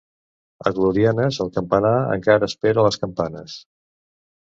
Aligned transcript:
A 0.69 0.71
Glorianes, 0.77 1.37
el 1.45 1.53
campanar 1.59 1.93
encara 2.17 2.53
espera 2.53 2.89
les 2.91 3.01
campanes. 3.07 3.63